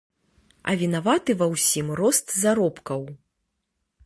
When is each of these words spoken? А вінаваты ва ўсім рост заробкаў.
А 0.71 0.73
вінаваты 0.79 1.31
ва 1.41 1.47
ўсім 1.53 1.93
рост 2.01 2.25
заробкаў. 2.41 3.01